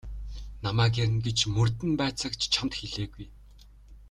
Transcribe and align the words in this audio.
Намайг 0.63 0.93
ирнэ 1.03 1.19
гэж 1.25 1.39
мөрдөн 1.55 1.91
байцаагч 2.01 2.41
чамд 2.53 2.73
хэлээгүй. 2.79 3.27